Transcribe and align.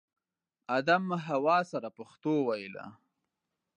ادم 0.77 1.05
حوا 1.25 1.57
سره 1.71 1.89
پښتو 1.97 2.31
ویله 2.47 2.85